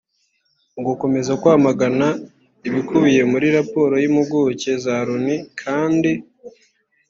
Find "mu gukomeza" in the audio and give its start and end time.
0.73-1.31